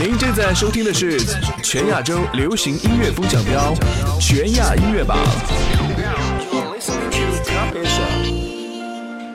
[0.00, 1.20] 您正在收听的是
[1.62, 3.74] 全亚洲流行音乐风向标，
[4.18, 5.18] 全亚音乐榜。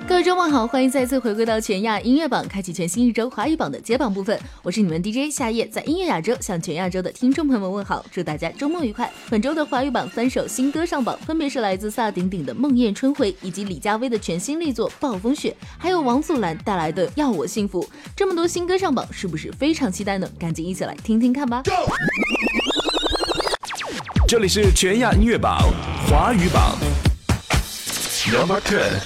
[0.08, 4.40] 各位周末好，欢迎再次回归到全亚音乐榜，开启全新一周华语榜的揭榜部分。
[4.62, 9.12] 我是你们 DJ 夏夜，在音乐亚洲向全亚洲的听众朋友们问好，祝大家周末愉快。
[9.32, 15.50] 本周的华语榜三首新歌上榜，分别是来自萨顶顶的《梦魇春回》，以及李佳薇的全新力作《暴风雪》，
[15.80, 17.82] 还有王祖蓝带来的《要我幸福》。
[18.16, 20.30] 这么多新歌上榜，是不是非常期待呢？
[20.40, 21.64] 赶紧一起来听听看吧。
[24.28, 25.60] 这里是全亚音乐榜
[26.08, 26.78] 华语榜。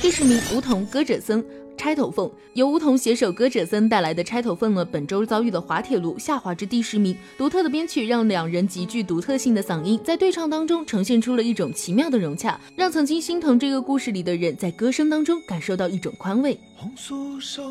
[0.02, 1.44] 第十名，梧桐歌者僧
[1.78, 7.14] 《钗头凤》，由梧桐携手歌者森带来的《钗头凤》呢，本周遭遇的滑铁卢下滑至第十名。
[7.38, 16.58] 独特的编曲让两人极具独特性的嗓音在对唱当中呈现出了一种奇妙的融洽，让曾经心疼这个故事里的人在歌声当中感受到一种宽慰。
[16.78, 17.62] 红酥手，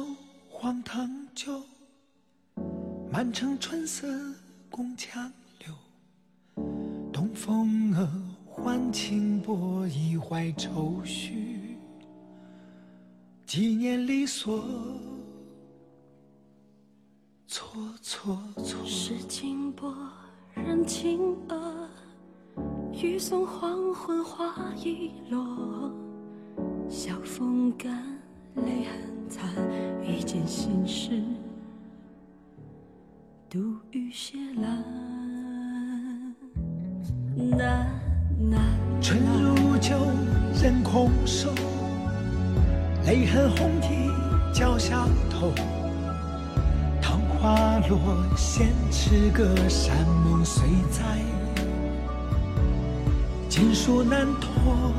[0.50, 1.62] 黄糖酒，
[3.10, 4.06] 满城春色
[4.68, 5.32] 宫墙
[5.64, 6.64] 柳，
[7.10, 8.27] 东风儿。
[8.62, 11.76] 换轻薄，一怀愁绪，
[13.46, 14.60] 几年离索，
[17.46, 18.84] 错错错。
[18.84, 19.94] 是金波，
[20.54, 21.88] 人情恶，
[22.92, 25.92] 雨送黄昏花已落，
[26.88, 28.04] 晓风干，
[28.56, 29.48] 泪痕残，
[30.04, 31.22] 一件心事，
[33.48, 34.82] 独雨斜阑，
[37.56, 38.07] 难。
[39.00, 39.96] 春如旧，
[40.62, 41.50] 人空瘦，
[43.04, 44.12] 泪痕红堤
[44.54, 45.52] 脚下头。
[47.02, 47.98] 桃花落，
[48.36, 51.02] 闲池阁，山盟虽在，
[53.48, 54.92] 锦书难托。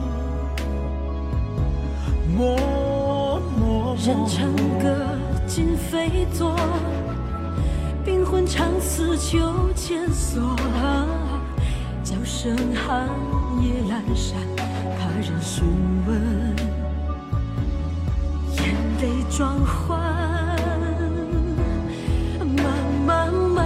[2.36, 3.96] 默默。
[4.06, 5.06] 人成歌，
[5.48, 6.56] 今非昨，
[8.04, 9.40] 病魂长似旧
[9.76, 10.42] 茧锁。
[12.42, 13.06] 声寒
[13.62, 14.40] 夜阑珊，
[14.98, 15.66] 怕人询
[16.08, 16.56] 问，
[18.56, 20.00] 眼泪装欢，
[22.40, 22.66] 慢
[23.06, 23.60] 慢慢。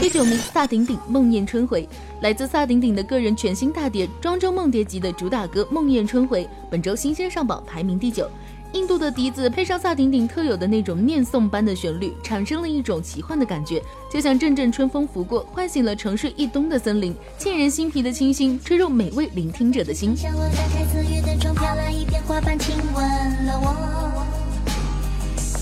[0.00, 1.82] 第九名，萨顶顶《梦魇春回》，
[2.20, 8.28] 来自萨顶顶的个人全新大碟《庄周梦蝶集》的主打歌《梦魇春回》，本周新鲜上榜，排名第九。
[8.74, 13.80] 印度的笛子配上萨顶顶特有的那种念诵般的旋律，产生了一种奇幻的感觉，
[14.10, 20.16] 就像阵阵春风拂过，唤醒了沉睡一冬的森林，沁人心脾的清新，吹入每位聆听者的心。
[20.16, 23.02] 像我打开四月的窗，飘来一片花瓣，亲吻
[23.46, 24.26] 了我。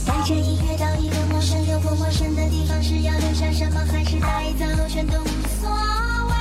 [0.06, 5.26] 带着音乐到一个陌生又不陌生的地方，是要留下什么，还是带走，全都无
[5.60, 5.70] 所
[6.30, 6.34] 谓。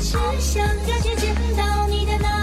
[0.00, 2.39] 只想感觉见到你的那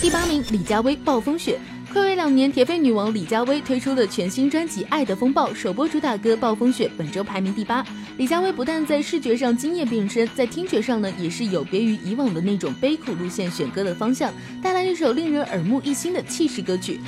[0.00, 1.56] 第八名，李佳薇《暴风雪》。
[1.94, 7.86] 暌违两年，铁肺女王李佳薇推出了全新专辑《爱的风暴》首播主打歌《暴风雪》，本周排名第八。
[8.16, 16.98] 李佳薇不但在视觉上惊艳变身，在听觉上呢，也是有别于以往的那种悲苦路线选歌的方向，带来一首令人耳目一新的气势歌曲。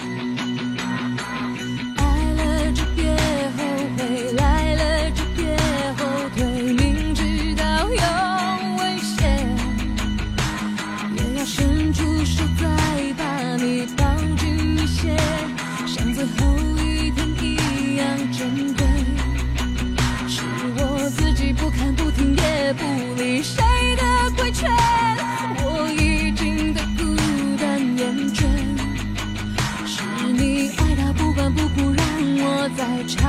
[32.84, 33.23] about you.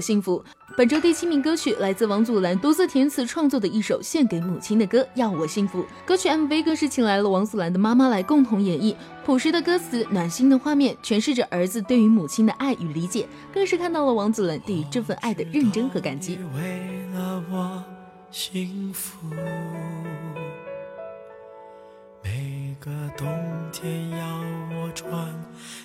[0.00, 0.42] 幸福》。
[0.76, 5.82] 本周第七名歌曲来自王祖蓝独自填词创作的一首献给母亲的歌《要我幸福》。
[6.06, 8.94] 歌曲 MV 更是请来了王祖蓝的妈妈来共同演绎，
[9.26, 16.38] 朴实的歌词，暖心的画面，诠释着儿子对于母亲的爱与理解，更是看到了王祖蓝对于这份爱的认真和感激。
[16.54, 17.82] 为了我
[18.30, 19.26] 幸福，
[22.22, 23.26] 每个冬
[23.72, 24.40] 天要
[24.72, 25.28] 我穿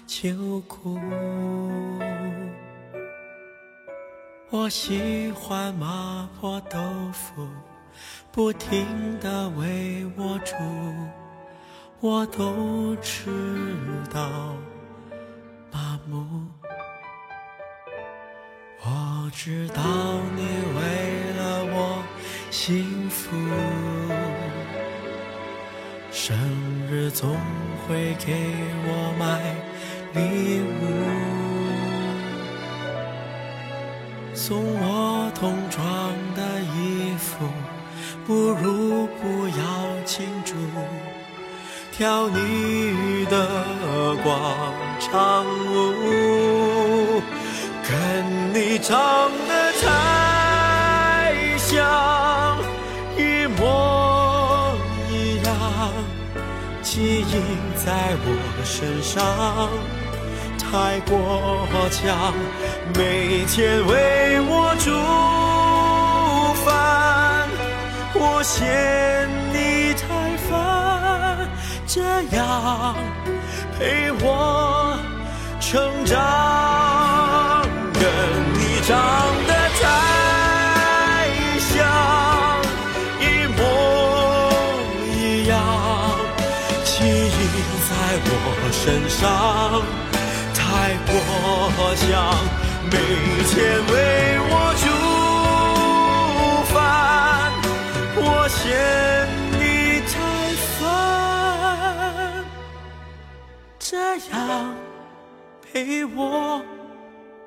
[0.06, 1.00] 秋裤。
[4.58, 6.80] 我喜欢麻婆豆
[7.12, 7.46] 腐，
[8.32, 10.56] 不停的为我煮，
[12.00, 13.30] 我都吃
[14.10, 14.56] 到
[15.74, 16.48] 麻木。
[18.80, 19.84] 我知道
[20.38, 20.44] 你
[20.78, 20.80] 为
[21.38, 22.02] 了我
[22.50, 23.36] 幸福，
[26.12, 26.34] 生
[26.90, 27.30] 日总
[27.86, 28.34] 会给
[28.86, 29.54] 我买
[30.14, 31.45] 礼物，
[34.48, 35.82] 送我童装
[36.36, 37.48] 的衣服，
[38.28, 39.64] 不如不要
[40.06, 40.54] 庆祝，
[41.92, 43.48] 跳你的
[44.24, 44.64] 广
[45.00, 45.44] 场
[45.74, 47.24] 舞。
[47.82, 52.56] 跟你长得太像，
[53.18, 54.78] 一模
[55.10, 55.50] 一样，
[56.84, 57.42] 基因
[57.84, 58.28] 在我
[58.64, 59.18] 身上
[60.76, 62.34] 太过强，
[62.94, 64.92] 每天为我煮
[66.66, 67.48] 饭，
[68.14, 68.68] 我嫌
[69.54, 70.04] 你太
[70.50, 71.48] 烦，
[71.88, 72.02] 这
[72.36, 72.94] 样
[73.80, 75.00] 陪我
[75.62, 78.04] 成长，跟
[78.60, 78.92] 你长
[79.48, 79.84] 得太
[81.72, 81.88] 像，
[83.22, 83.24] 一
[83.56, 83.60] 模
[85.08, 85.56] 一样，
[86.84, 87.32] 基因
[87.88, 87.92] 在
[88.28, 88.30] 我
[88.74, 89.24] 身上。
[91.78, 92.36] 过强，
[92.90, 92.98] 每
[93.50, 93.54] 天
[93.88, 93.94] 为
[94.50, 94.86] 我煮
[96.74, 96.76] 饭，
[98.16, 98.64] 我嫌
[99.60, 99.64] 你
[100.08, 100.14] 太
[100.80, 100.80] 烦。
[103.78, 103.88] 这
[104.32, 104.34] 样
[105.62, 106.62] 陪我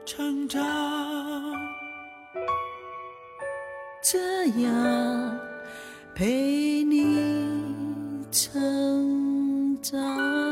[0.05, 0.61] 成长，
[4.03, 5.41] 这样
[6.15, 6.95] 陪你
[8.31, 10.48] 成长。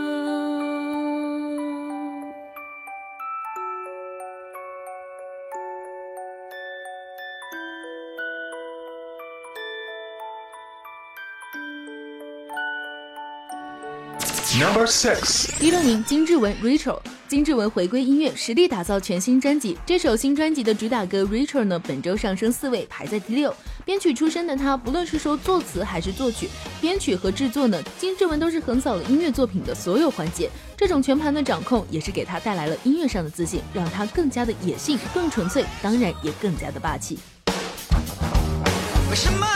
[14.58, 15.50] Number six.
[15.58, 16.98] 第六名，金志文 Rachel。
[17.28, 19.76] 金志文回归音乐，实力打造全新专辑。
[19.84, 23.54] 这首新专辑的主打歌 Rachel 呢，本周上升四位，排在第六。
[23.84, 26.48] 编曲出身的他，不论是说作词还是作曲、
[26.80, 30.48] 编曲和制作呢，金志文都是横扫了音乐作品的所有环节。
[30.74, 37.18] 这种全盘的掌控，也是给他带来了音乐上的自信，让他更加的野性、更纯粹，当然也更加的霸气。
[39.10, 39.46] 为什么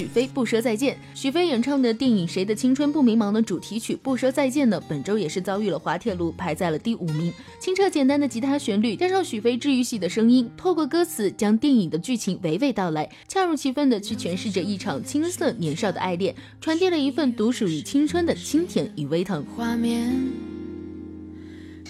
[0.00, 0.96] 许飞不说再见。
[1.14, 7.30] 许飞演唱的电影《谁的青春不迷茫》的主题曲《不说再见》呢，本周也是遭遇了滑铁卢，排在了第五名。
[7.60, 19.44] 清澈简单的吉他旋律，加上许飞治愈系的声音，透过歌词将电影的剧情娓娓道来，恰如其分的去诠释着一场青涩年少的爱恋，传递了一份独属于青春的清甜与微疼。
[19.54, 20.10] 画面，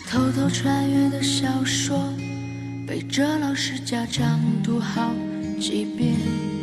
[0.09, 1.97] 偷偷穿越的小说，
[2.88, 5.14] 背着老师家长读好
[5.61, 6.60] 几遍。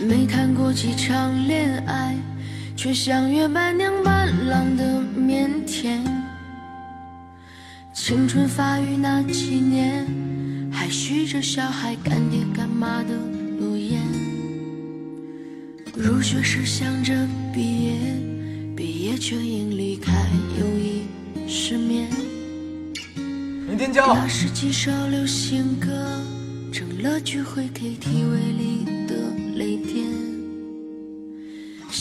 [0.00, 2.16] 没谈过几场恋爱，
[2.74, 4.82] 却像约伴娘伴郎的
[5.14, 6.00] 腼腆。
[7.92, 10.06] 青春发育那几年，
[10.72, 13.14] 还许着小孩干爹干妈的
[13.58, 14.00] 诺言。
[15.94, 17.12] 入学时想着
[17.52, 17.92] 毕业，
[18.74, 20.12] 毕业却因离开
[20.58, 21.02] 友谊
[21.46, 22.08] 失眠。
[23.68, 24.14] 明天交。
[24.14, 25.88] 那时几首流行歌，
[26.72, 28.86] 成了聚会 KTV 里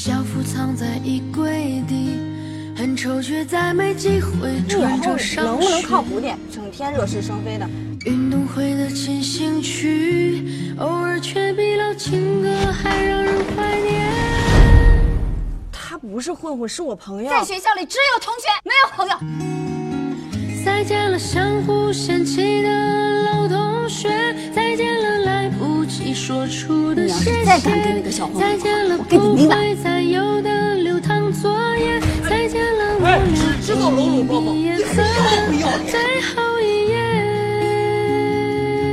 [0.02, 2.18] 校服藏在衣柜底，
[2.74, 6.40] 很丑却再没机会穿上能不能靠谱点？
[6.50, 7.68] 整天惹是生非的。
[8.06, 14.10] 运动会的进行曲，偶尔却比老情歌还让人怀念。
[15.70, 17.30] 他不是混混，是我朋友。
[17.30, 20.64] 在学校里只有同学，没有朋友。
[20.64, 24.10] 再见了相互嫌弃的老同学，
[24.56, 24.89] 再见
[26.02, 27.46] 你要是谢谢。
[27.46, 33.20] 再敢跟那个小混混再见了我跟你不没完会再有的流淌作业，再见了我俩
[33.62, 35.04] 知道龙鲁伯伯毕业册的
[35.88, 36.96] 最后一页。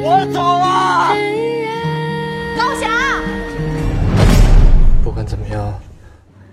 [0.04, 1.14] 我走啊！
[2.56, 2.90] 高翔，
[5.02, 5.74] 不管怎么样，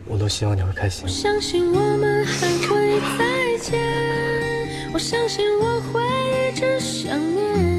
[0.07, 1.09] 我都希望你会开心我。
[1.09, 3.79] 相信我们还会再见，
[4.93, 6.01] 我相信我会
[6.49, 7.72] 一直想念，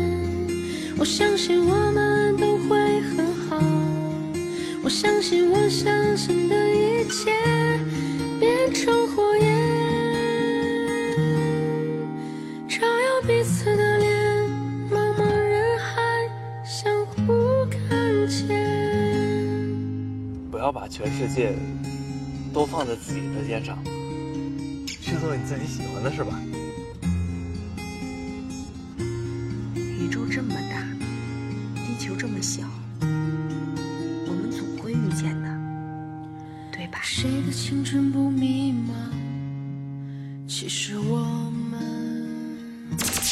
[0.96, 3.60] 我相信我们都会很好，
[4.82, 7.30] 我相信我相信的一切
[8.40, 9.46] 变成火焰，
[12.68, 14.08] 照耀彼此的脸，
[14.90, 16.00] 茫茫人海
[16.64, 18.48] 相互看见。
[20.50, 21.54] 不要把全世界
[22.52, 23.76] 都放在自己的肩上，
[24.86, 26.40] 去做你自己喜欢的事吧。
[29.76, 30.73] 宇宙这么大，
[32.44, 32.62] 小，
[33.00, 35.48] 我们总会遇见的，
[36.70, 36.98] 对吧？
[37.02, 38.92] 谁的青春不迷茫？
[40.46, 41.13] 其实我。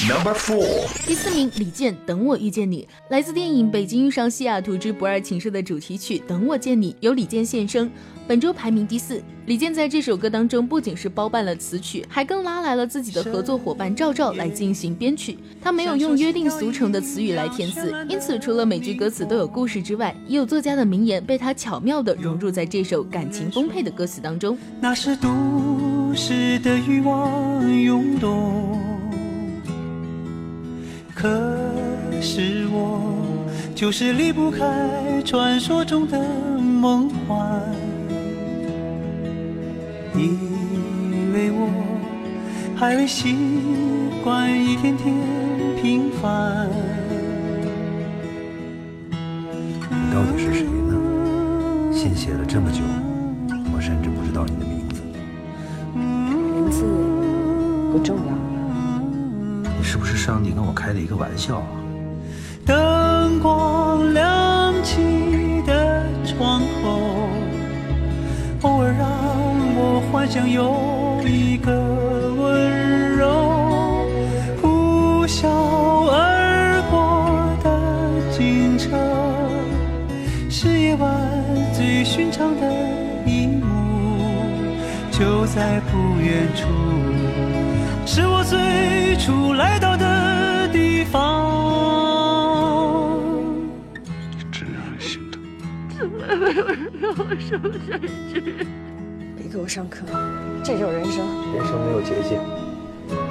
[0.09, 7.89] Number four，第四名，李健《等我遇见你》来自电影《北京遇上西雅图之不二情诗》的主题曲《等我见你》，由李健献声，
[8.27, 9.23] 本周排名第四。
[9.47, 15.39] 李健在这首歌当中不仅是包办了词曲，还更拉来了自己的合作伙伴赵照来进行编曲。
[15.61, 24.59] 他没有用约定俗成的词语来填词，因此除了每句歌词都有故事之外，也有作家的名言被他巧妙地融入在这首感情丰沛的歌词当中。
[24.81, 28.79] 那是都市的欲望涌动，
[31.23, 31.29] 可
[32.21, 33.01] 是我
[33.77, 36.19] 就是离不开传说中的
[36.59, 37.63] 梦幻，
[40.17, 41.71] 因为我
[42.75, 43.37] 还未习
[44.25, 45.15] 惯一天天
[45.81, 46.69] 平凡。
[49.09, 51.93] 你到底是谁呢？
[51.93, 52.81] 信写了这么久，
[53.73, 55.01] 我甚至不知道你的名字。
[55.95, 56.85] 名字
[57.93, 58.42] 不重要。
[60.23, 61.67] 上帝跟我开了一个玩笑啊？
[62.65, 67.01] 灯光亮起的窗口，
[68.61, 69.09] 偶尔让
[69.75, 71.73] 我幻想有一个
[72.39, 74.07] 温柔，
[74.63, 75.49] 呼啸
[76.09, 78.91] 而过的警车，
[80.49, 81.11] 是夜晚
[81.75, 82.73] 最寻常的
[83.27, 83.67] 一幕，
[85.11, 86.69] 就在不远处，
[88.07, 89.81] 是我最初来
[99.37, 100.05] 别给我上课，
[100.63, 102.39] 这就是人生，人生没有捷径，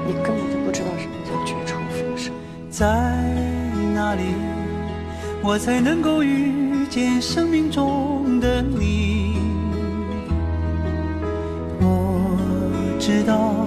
[0.06, 2.34] 你根本就不知道什么叫绝处逢生。
[2.70, 2.86] 在
[3.94, 4.22] 哪里，
[5.44, 9.38] 我才能够遇见生命中的你？
[11.80, 12.38] 我
[13.00, 13.66] 知道，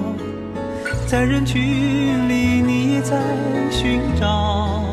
[1.07, 3.21] 在人群里，你也在
[3.71, 4.84] 寻找。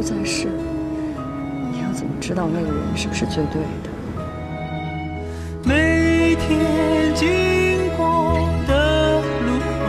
[0.00, 0.46] 不在世，
[1.70, 3.90] 你要怎么知道那个人是不是最对的？
[5.62, 7.28] 每天经
[7.98, 9.84] 过的路口。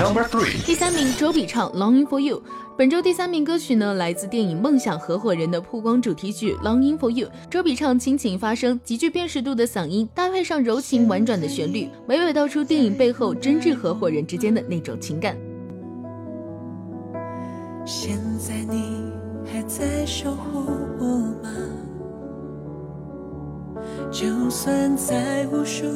[0.00, 2.38] Number three，第三名，周笔畅《Longing for You》。
[2.78, 7.26] 本周第三名歌曲呢，来自电影《梦想合伙人》的曝光主题曲《Longing for You》。
[7.50, 15.36] 周笔畅倾情发声，极具辨识度的嗓音搭配上柔情婉转的旋律，娓娓道出电影背后真挚合伙人之间的那种情感。
[17.84, 19.12] 现在你
[19.44, 20.64] 还在守护
[20.98, 21.04] 我
[21.42, 21.50] 吗？
[24.10, 25.86] 就算在无数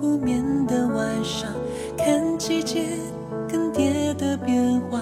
[0.00, 1.50] 不眠的晚上，
[1.96, 2.86] 看季节
[3.48, 5.00] 更迭的变化。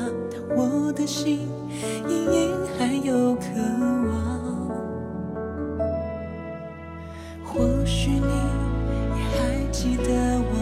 [0.57, 1.49] 我的心
[2.09, 3.43] 隐隐还有渴
[4.09, 4.17] 望，
[7.45, 10.05] 或许你也还记得
[10.39, 10.55] 我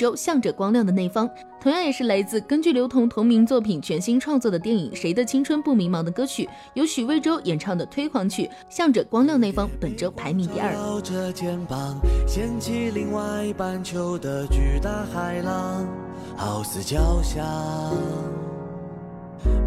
[0.00, 1.28] 洲《向着光亮的那方》，
[1.60, 10.72] 同样也是来自根据刘同同名作品全新创作的电影《谁的青春不迷茫》的歌曲，由许魏洲演唱的推广曲《向着光亮那方》，本周排名第二。
[11.02, 15.86] 着肩膀，掀起另外半球的巨大海浪，
[16.34, 17.44] 好似交响。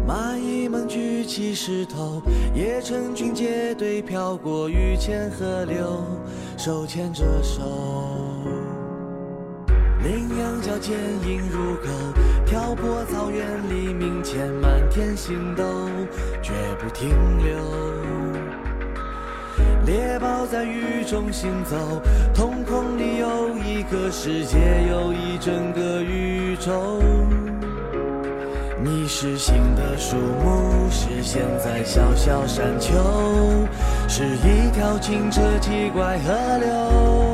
[0.06, 2.20] 蚂蚁们举起石头，
[2.54, 6.02] 也成群结队飘过雨前河流，
[6.58, 8.23] 手牵着手。
[10.04, 10.94] 羚羊角坚
[11.26, 11.88] 硬如狗，
[12.44, 15.64] 漂泊草原黎明前满天星斗，
[16.42, 17.56] 绝不停留。
[19.86, 22.02] 猎豹在雨中行走，
[22.34, 24.58] 瞳孔里有一个世界，
[24.90, 27.02] 有一整个宇宙。
[28.82, 32.92] 你是新的树木，是现在小小山丘，
[34.06, 37.33] 是一条清澈奇怪河流。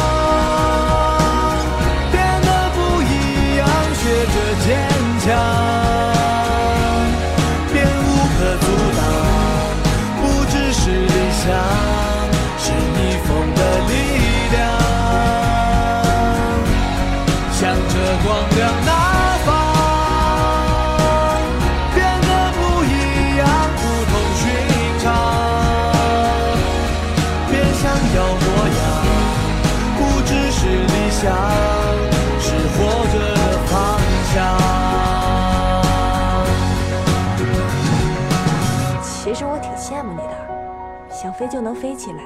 [41.41, 42.21] 飞就能飞起来，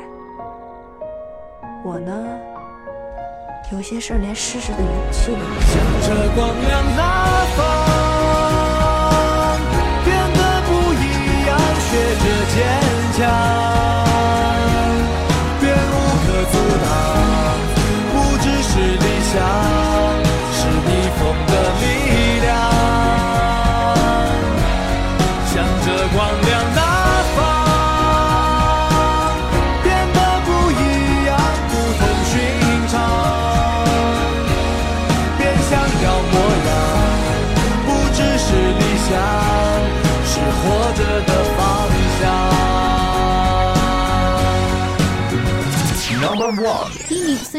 [1.85, 2.11] 我呢，
[3.71, 5.39] 有些事连试试的勇气都没
[7.79, 7.84] 有。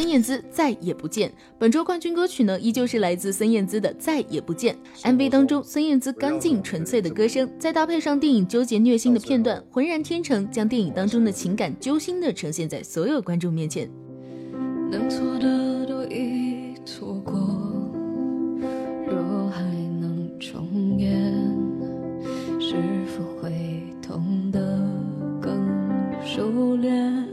[0.07, 1.33] 孙燕姿再也不见。
[1.59, 4.77] 本周冠军歌曲呢，依旧是来自孙燕姿的《再也不见》。
[5.03, 13.91] MV 当中，孙燕姿干净纯粹的歌声，再搭配上电影纠结虐心的片段，浑然天成，将电影当中的情感揪心的呈现在所有观众面前。
[14.93, 17.35] 能错的都已错过，
[19.09, 19.61] 若还
[20.01, 21.11] 能重演，
[22.61, 22.77] 是
[23.09, 24.61] 否会痛得
[25.43, 25.53] 更
[26.25, 27.26] 熟练？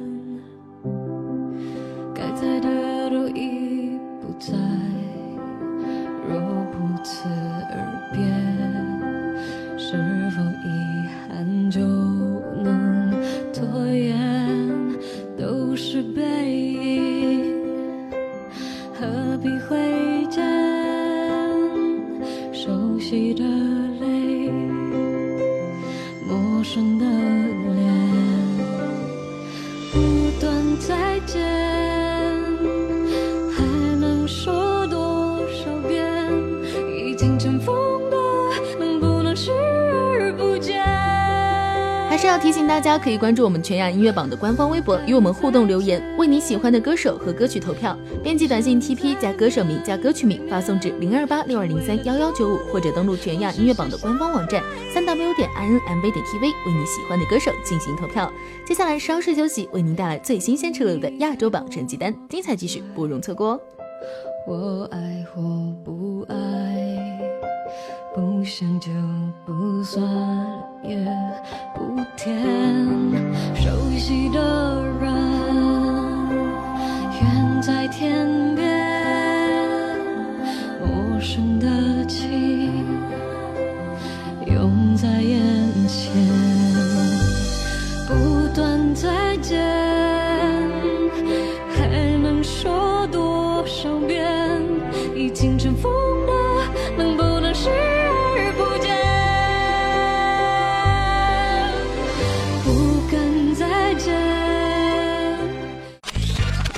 [42.84, 47.98] 大家，可以关注我们全亚音乐榜的官方微博，与我们互动留言，为你喜欢的歌手和歌曲投票。
[48.22, 54.62] 编辑短信 TP 加歌手名加歌曲名，发送至零二八六二零三幺幺九五，或者登录全亚音乐榜的官方网站
[54.93, 58.30] 三 w 点 i n m v 点 tv，为你喜欢的歌手进行投票。
[58.65, 63.60] 接下来稍事休息，为您带来最新鲜出炉的亚洲榜成绩单，精彩继续，不容错过哦。
[64.46, 65.41] 我爱或
[65.86, 66.36] 不爱，
[68.13, 68.91] 不想就
[69.46, 70.04] 不算，
[72.24, 72.83] 天。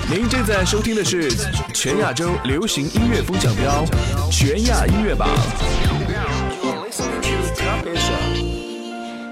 [0.08, 1.28] 您正在收听的是
[1.74, 3.84] 全亚洲流行音乐风向标
[4.30, 5.28] 全亚音乐榜。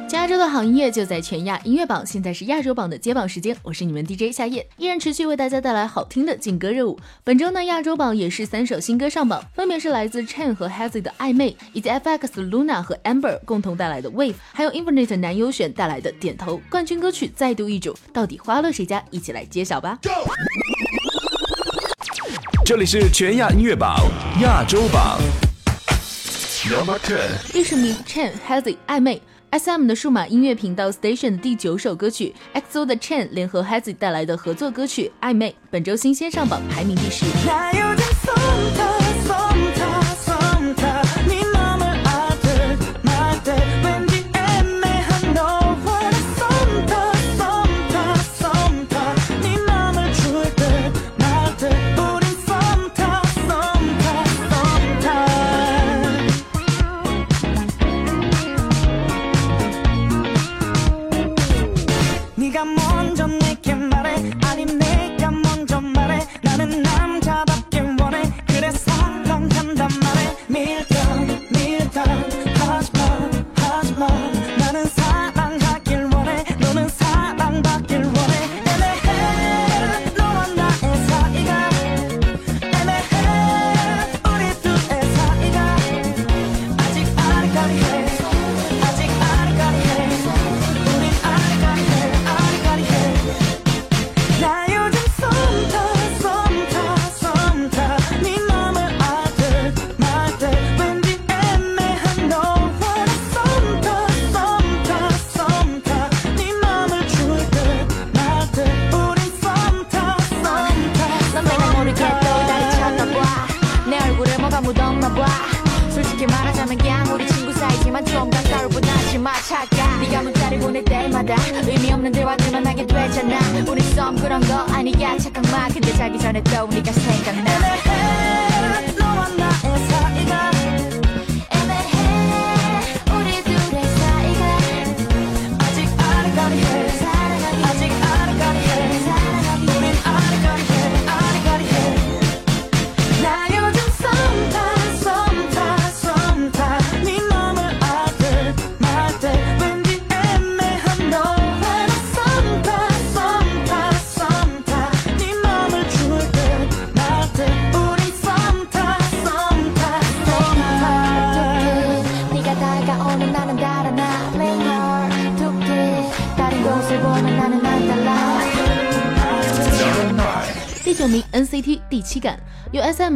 [0.08, 6.98] 加州的好音乐就在全亚音乐榜，现在是亚洲榜的接榜时间，我是你们 DJ 夏夜，依然持续为大家带来好听的劲歌热舞。
[7.24, 16.60] 本周呢，亚洲榜也是三首新歌上榜，分别是来自 Chen 和 Hazy 的暧昧，以及 FX Luna 和 Amber 共同带来的 Wave，还有 Infinite 男优选带来的点头。
[16.70, 19.04] 冠军歌曲再度易主，到底花落谁家？
[19.10, 19.98] 一起来揭晓吧。
[22.64, 23.94] 这里是全亚音乐榜
[24.40, 25.20] 亚洲榜。
[26.66, 29.20] Number Ten，历史名 Chen Hazy 暧昧。
[29.50, 37.27] SM 的数码音乐频道 Station 的第九首歌曲，XO 的 Chen 联合 Hazy 带来的合作歌曲《暧昧》，本周新鲜上榜，排名第十。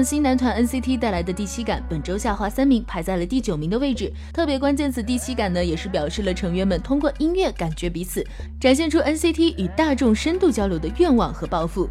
[0.08, 4.12] 新男团 NCT 带来的第七感，本周下滑三名，排在了第九名的位置。
[4.34, 8.26] 特别关键词第七感呢，也是表示了成员们通过音乐感觉彼此，
[8.60, 11.89] 展现出 NCT 与大众深度交流的愿望和抱负。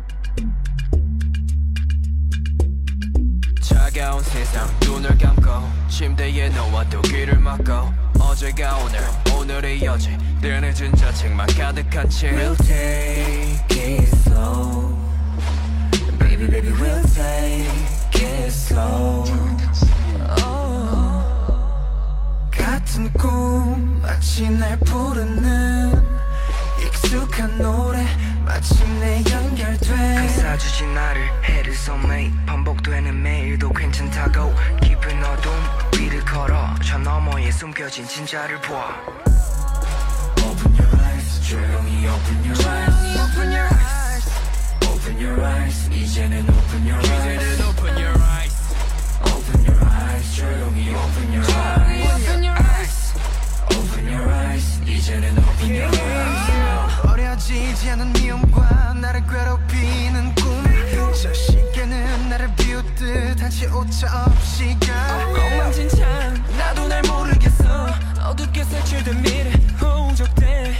[3.61, 5.51] 차가운 세상 눈을 감고
[5.88, 7.72] 침대에 누워도 귀를 막고
[8.18, 9.01] 어제가 오늘
[9.38, 14.92] 오늘의 어제 늘 늦은 자책만 가득한 채 We'll take it slow
[16.18, 19.23] Baby baby we'll take it slow
[20.39, 21.23] oh.
[22.51, 26.03] 같은 꿈 마치 날 부르는
[26.86, 28.06] 익숙한 노래
[28.45, 29.88] 마침내 연결돼.
[30.15, 35.51] 감싸주지 나를 해를 소매일 반복되는 매일도 괜찮다고 깊은 어둠
[35.99, 38.95] 위를 걸어 저 너머에 숨겨진 진짜를 봐
[40.39, 42.96] Open your eyes 조용히 open your eyes
[45.17, 48.53] Open your eyes 이제는 open your eyes 이제는 open your eyes
[49.25, 53.13] Open your eyes 조용히 open your eyes Open your eyes
[53.73, 60.58] Open your eyes 이제는 open your eyes 어려지지 않은 미움과 나를 괴롭히는 꿈
[61.19, 67.88] 저 시계는 나를 비웃듯 한치 오차 없이 가 엉망진창 나도 날 모르겠어
[68.23, 69.51] 어둡게 색칠된 미래
[69.82, 70.75] 홍적돼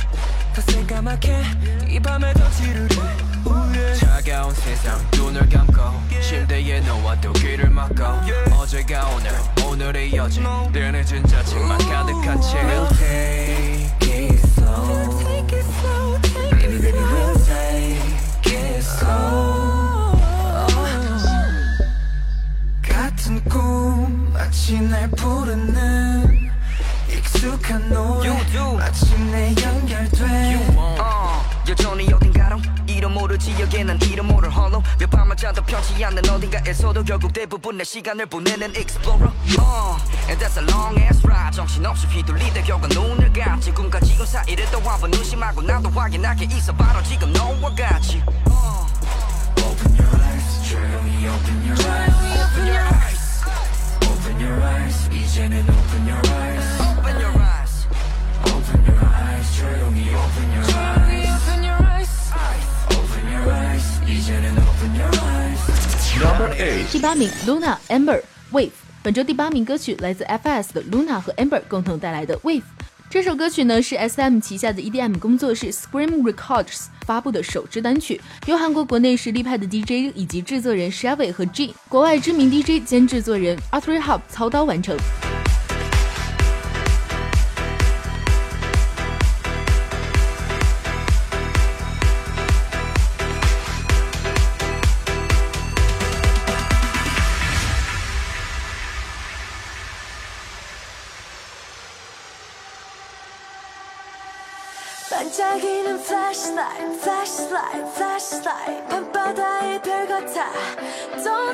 [0.54, 1.43] 더 새까맣게
[1.89, 2.47] 이 밤에 더 지르래 차가운 세상
[5.15, 5.82] 눈을 감고
[6.21, 8.04] 침대에 누워도 귀를 막고
[8.54, 9.32] 어제가 오늘
[9.65, 14.07] 오늘의 어제 늘 늦은 자책만 가득한 채 We'll take
[37.37, 39.99] 대부분 내 시간을 보내는 explorer uh,
[40.31, 44.81] And that's a long ass ride 정신없이 휘둘리다 결국 눈을 감지 꿈과 지금 사이를 또
[44.81, 48.23] 한번 의심하고 나도 확인하게 있어 바로 지금 너와 같이
[49.59, 53.45] Open your eyes 조용히 open your eyes Open your eyes
[54.09, 57.87] Open your eyes 이제는 open your eyes Open your eyes
[58.49, 62.33] Open your eyes 조용히 open your eyes Open your eyes
[62.88, 65.36] Open your eyes 이제는 open your eyes Number eight，
[66.91, 68.19] 第八名，Luna Amber
[68.51, 68.71] Wave。
[69.03, 72.63] 本周第八名歌曲来自 FS 的 Luna 和 Amber 共同带来的 Wave。
[73.08, 84.01] 这首歌曲呢是 SM 旗下的 EDM 工作室 Scream Records 发布的首支单曲，由韩国国内实力派的 DJ 以及制作人 Shavy 和 G，国外知名 DJ 兼制作人 Arthur
[84.01, 84.97] Hub 操刀完成。
[107.27, 110.47] flashlight flashlight flashlight 밤바다의 별 같아
[111.25, 111.46] Don't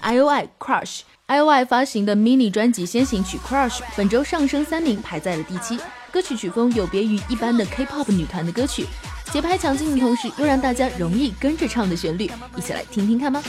[0.00, 0.48] ，I.O.I.
[0.58, 1.00] Crush。
[1.26, 1.64] I.O.I.
[1.64, 5.78] 发行的 mini 专辑先行曲 Crush 本周上升三名，排在了第七。
[6.12, 8.86] 歌曲曲风有别于一般的 K-pop 女团的歌曲，
[9.32, 13.42] 节拍强劲的同时，又让大家容易跟着唱的旋律，一起来听听看吧。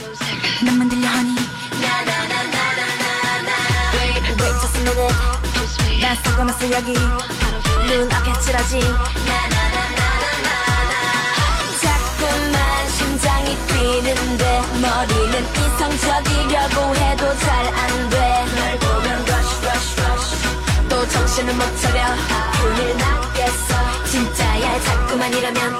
[13.24, 20.88] 심장이 뛰는데 머리는 이성적이려고 해도 잘 안돼널 보면 rush rush rush.
[20.90, 22.04] 또 정신을 못 차려.
[22.52, 24.04] 큰일 났겠어.
[24.10, 25.78] 진짜야 자꾸만 이러면.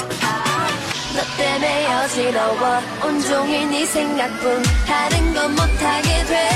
[1.14, 2.80] 너 때문에 어지러워.
[3.04, 6.48] 온종일 네 생각뿐 다른 건 못하게 돼.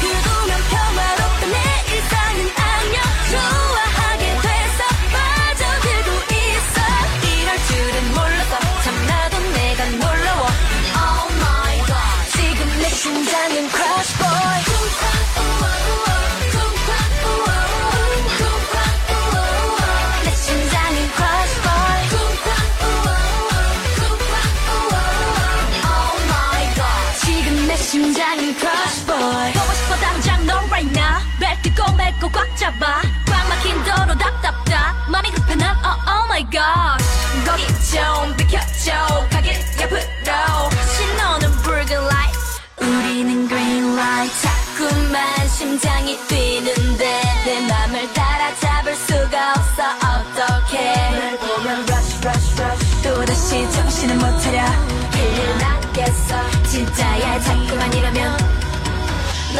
[0.00, 2.54] 그동안 평화롭던 내 일상은
[3.32, 3.65] 좋아
[28.34, 29.52] 내 심장은 crush boy.
[29.52, 31.22] 보고 싶어 당장 너 right now.
[31.38, 33.00] 벨 뜨고 맺고 꽉 잡아.
[33.26, 34.94] 꽉 막힌 도로 답답다.
[35.08, 37.04] 맘이 급해 난 oh, oh my god
[37.44, 39.28] 거기 좀 비켜줘.
[39.30, 40.70] 가길 옆으로.
[40.96, 42.38] 신호는 붉은 light.
[42.78, 44.34] 우리는 green light.
[44.42, 49.82] 자꾸만 심장이 뛰는데 내 맘을 따라잡을 수가 없어.
[50.02, 51.10] 어떡해?
[51.12, 53.02] 널 보면 rush rush rush.
[53.02, 55.05] 또다시 정신을 못 차려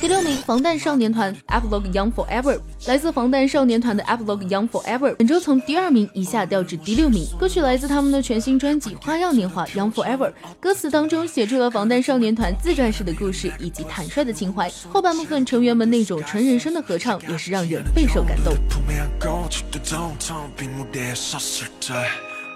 [0.00, 7.26] 第六名，防弹少年团 Epilogue Young Forever，来自防弹少年团的 Epilogue Young Forever，本周从第二名一下掉至第六名。
[7.36, 14.70] 歌曲来自他们的全新专辑《花样年华 Young Forever》，歌词当中写出了防弹少年团自传式的故事以及坦率的情怀。
[14.92, 18.54] 后半部分成员们那种纯人声的合唱，也是让人备受感动。
[18.68, 21.94] 품에 안고 집도 downtown 빈 무대에 섰을 때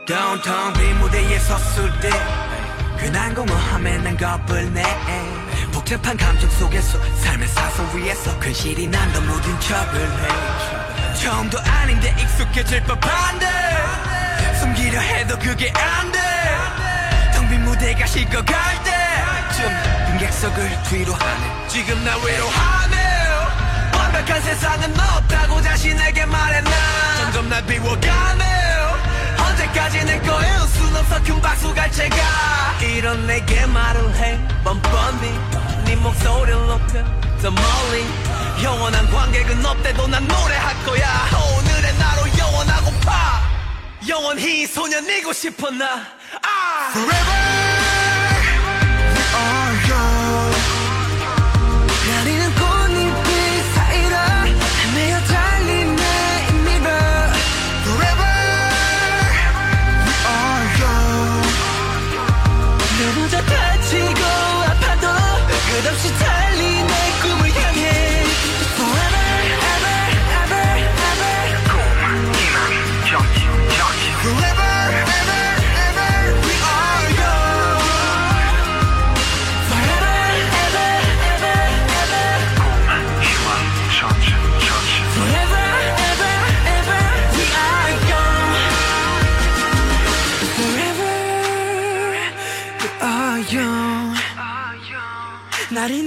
[0.06, 2.10] downtown 빈 무대에 섰을 때
[3.00, 4.82] 괜한 공허함에 난 겁을 내
[5.71, 11.15] 복잡한 감정 속에서 삶의 사선 위에서 근실이 난 더 모든 척을 해.
[11.15, 13.47] 처음도 아닌데 익숙해질 법한데.
[14.59, 19.69] 숨기려 해도 그게 안돼텅 빈 무대가 식어갈 때쯤
[20.07, 21.67] 빈객석을 뒤로 하네.
[21.67, 22.97] 지금 나 외로워하네.
[23.97, 26.63] 완벽한 세상은 없다고 자신에게 난
[27.17, 28.43] 점점 날 비워가네.
[29.39, 31.23] 언제까지 내 거일 순 없어.
[31.23, 32.15] 큰 박수 갈 제가
[32.81, 34.39] 이런 내게 말을 해.
[34.63, 35.31] 뻔뻔히
[35.85, 37.03] 네 목소리를 높여
[37.41, 38.05] 더 멀리.
[38.63, 41.29] 영원한 관객은 없대도 난 노래할 거야.
[41.59, 43.41] 오늘의 나로 영원하고파.
[44.07, 45.85] 영원히 소년이고 싶어 나?
[46.41, 46.91] 아.
[46.91, 47.58] Forever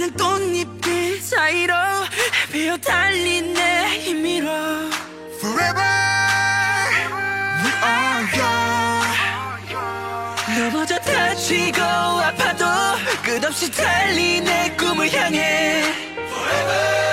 [0.03, 1.73] 나리는 꽃잎들 사이로
[2.53, 4.49] 헤매어 달린 내 힘으로.
[5.39, 5.81] Forever.
[7.63, 9.03] We are young
[10.59, 12.65] 넘어져 다치고 아파도
[13.23, 15.83] 끝없이 달린 내 꿈을 향해.
[16.29, 17.12] Forever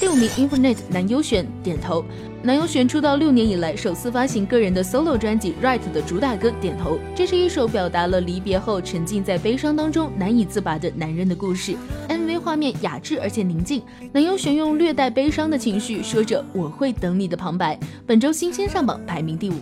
[0.00, 2.04] 六名 infinite 男优选点头。
[2.44, 11.76] 男优选出道六年以来首次发行个人的 solo 专辑 right 的主打歌点头这是一首表达了离别后沉浸在悲伤当中难以自拔的男人的故事。
[12.08, 19.54] Mv 画面雅致而且宁静男优选用略带悲伤的情绪说着我会等你的旁白本周新鲜上榜排名第五。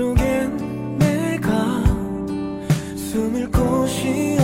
[0.00, 1.84] 속엔 내가
[2.96, 4.39] 숨을 곳이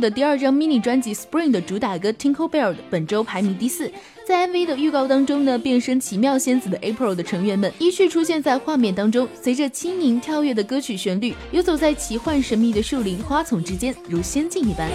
[0.00, 3.92] 的第二张 mini 专辑 spring 的主打歌 tinkle bell 本周排名第四。
[4.26, 9.28] 在 mv 的预告当中呢变身奇妙仙子的 april 的成员们依序出现在画面当中。
[9.40, 14.88] 随着轻盈跳跃的歌曲旋律游走在奇幻神秘的树林花丛之间如仙境一般。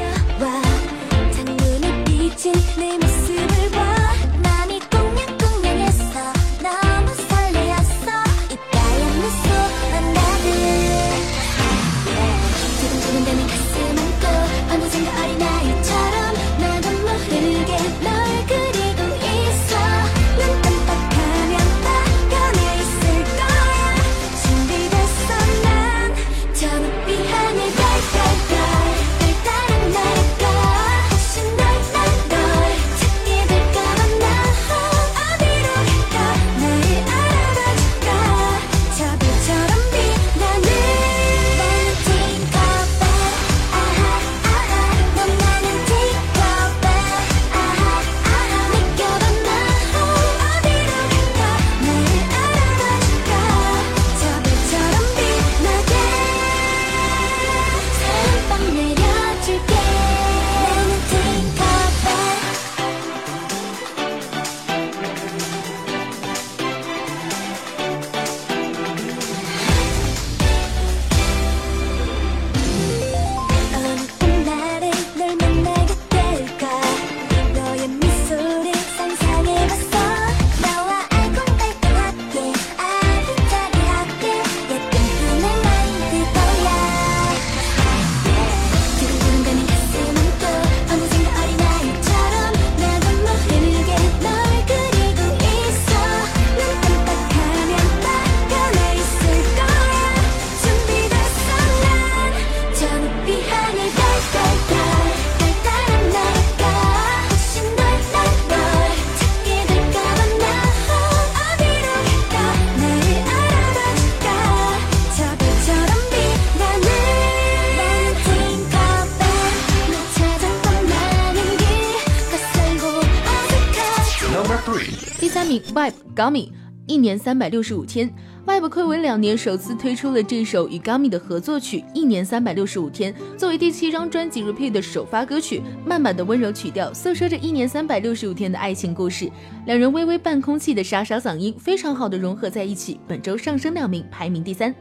[127.15, 128.11] 年三百六十五天。
[128.45, 139.31] Vibe 暌违两年，首次推出了这首与 Gummy 的合作曲《一年三百六十五天》，作为第七张专辑 Repeat 的首发歌曲，慢慢的温柔曲调，诉说着一年三百六十五天的爱情故事。
[139.65, 142.99] 两人微微半空气的沙沙嗓音，非常好的融合在一起。
[143.07, 144.75] 本周上升两名，排名第三。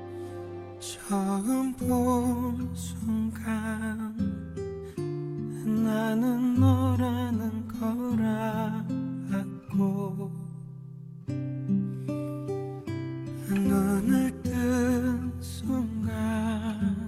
[14.05, 17.07] 눈을 뜬 순간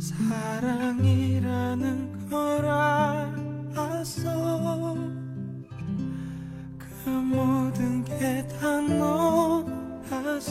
[0.00, 1.86] 사랑이라는
[2.28, 4.24] 걸 알았어
[6.78, 10.45] 그 모든 게 다 너라서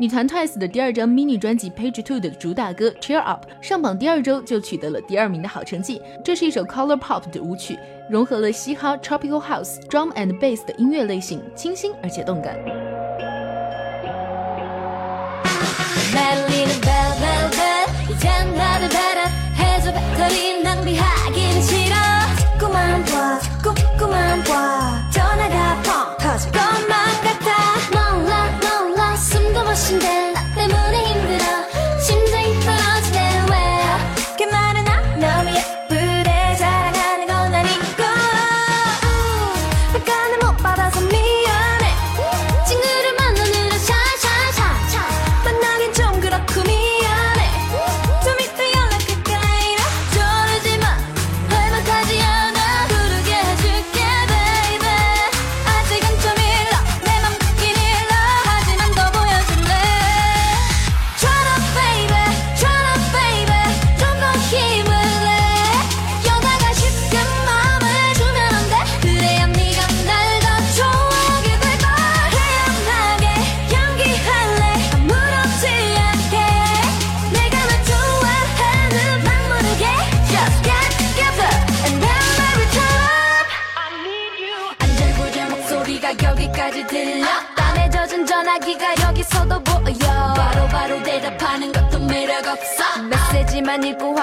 [0.00, 6.00] 女团 Twice 的第二张 mini 专辑《Page Two》的主打歌《Cheer Up》上榜第二周就取得了第二名的好成绩。
[6.24, 7.78] 这是一首 Color Pop 的舞曲，
[8.08, 12.56] 融合了嘻哈、Tropical House、Drum and Bass 的音乐类型，清新而且动感。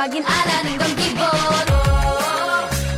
[0.06, 1.24] 확인 안 하는 건 기본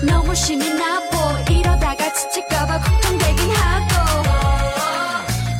[0.07, 1.16] 너무 심이 나보
[1.50, 3.94] 이러다가 지칠까봐 걱정되긴 하고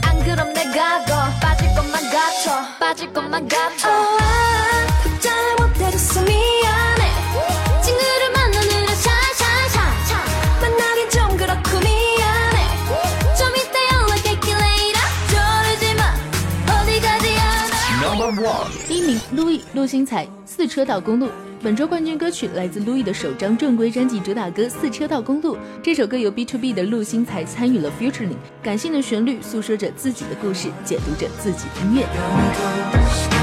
[0.03, 4.07] 안 그럼 내가 더 빠질 것만 같아 빠질 것만 같아
[5.05, 7.11] 답장을 못해줬어 미안해
[7.83, 9.81] 친구를 만나느라 샤샤샤
[10.61, 12.67] 만나긴 좀 그렇고 미안해
[13.39, 16.03] 좀 이따 연락할게 later 저러지마
[16.81, 17.75] 어디 가지 않아
[18.15, 20.27] Number one，第一名路易陆星材《
[20.60, 21.28] 四车道公路》。
[21.64, 25.56] 本周冠军歌曲来自路易的首张正规专辑主打歌《四车道公路》。
[25.82, 33.39] 这首歌由 B to B 的陆星才参与了 futuring，感性的旋律诉说着自己的故事，解读着自己的音乐。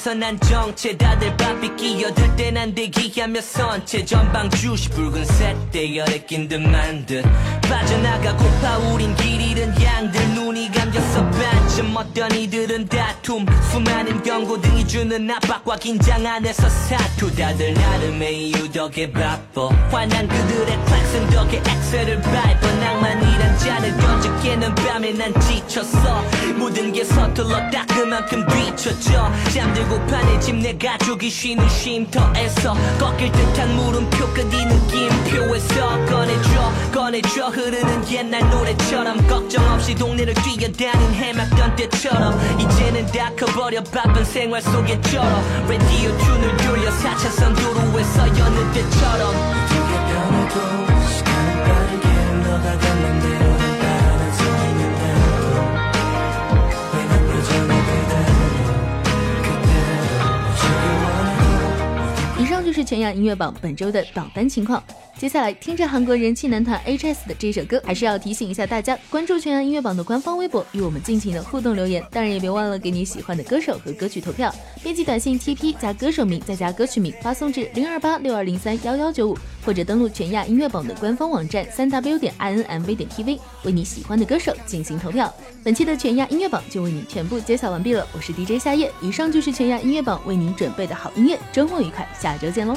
[0.00, 6.58] 위에서 난 정체 다들 바삐 끼어들 땐난 대기하며 선체 전방 주시 붉은색 대열에 낀 듯
[6.58, 7.22] 만 듯.
[7.68, 10.49] 빠져나가고파 우린 길 잃은 양들 눈
[10.90, 17.34] 던져서 반쯤 어떤 이들은 다툼 수많은 경고 등이 주는 압박과 긴장 안에서 사투.
[17.34, 19.68] 다들 나름의 이유 덕에 바빠.
[19.90, 22.72] 화난 그들의 클락슨 덕에 엑셀을 밟아.
[22.80, 26.24] 낭만이란 잔을 던져 깨는 밤에 난 지쳤어.
[26.56, 29.30] 모든 게 서툴러 딱 그만큼 뒤쳐져.
[29.52, 37.48] 잠들고 판에 집내 가족이 쉬는 쉼터에서 꺾일 듯한 물음표 끝이 느낌표에서 꺼내줘 꺼내줘.
[37.48, 40.79] 흐르는 옛날 노래처럼 걱정 없이 동네를 뛰어다 닌
[41.13, 45.23] 해맑던 때처럼 이제는 다 커버려 바쁜 생활 속에 쩔어
[45.67, 50.55] 라디오 튠을 돌려 4차선 도로에서 여느 때처럼 어떻게 변해도
[51.09, 55.19] 시간은 빠르게 흘러가던 맘대로 따라갈 수 있는 대로
[56.93, 58.31] 왜난 여전히 그대로
[59.43, 64.81] 그대로 지금 원해도 以上就是全亚音乐榜本周的榜单情况。
[65.20, 74.50] 接下来听着韩国人气男团 hs 的这首歌还是要提醒一下大家关注全亚音乐榜的官方微博与我们尽情的互动留言当然也别忘了给你喜欢的歌手和歌曲投票。
[74.82, 85.30] 编辑短信 tp 加歌手名再加歌曲名发送至零二八六二零三幺幺九五或者登录全亚音乐榜的官方网站三 w 点 inmv 点 tv 为你喜欢的歌手进行投票。
[85.62, 92.74] 本期的全亚音乐榜就为你全部揭晓完毕了我是 dj 夏夜以上就是全亚音乐榜为您准备的好音乐周末愉快下周见喽。